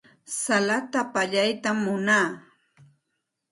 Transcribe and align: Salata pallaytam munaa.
Salata 0.41 0.99
pallaytam 1.13 1.77
munaa. 1.85 2.27